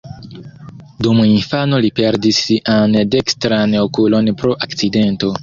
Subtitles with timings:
[1.05, 5.33] Dum infano li perdis sian dekstran okulon pro akcidento.